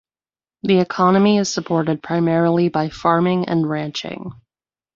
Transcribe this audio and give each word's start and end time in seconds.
The 0.63 0.79
economy 0.79 1.37
is 1.37 1.53
supported 1.53 2.01
primarily 2.01 2.69
by 2.69 2.89
farming 2.89 3.47
and 3.47 3.69
ranching. 3.69 4.31